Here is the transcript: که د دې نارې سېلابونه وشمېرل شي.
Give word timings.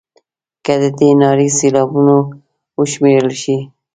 که 0.65 0.73
د 0.81 0.83
دې 0.99 1.09
نارې 1.21 1.47
سېلابونه 1.57 2.15
وشمېرل 2.79 3.31
شي. 3.41 3.57